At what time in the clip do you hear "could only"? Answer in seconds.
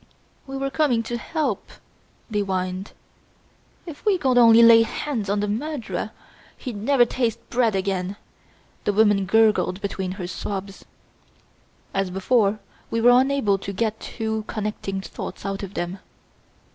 4.17-4.63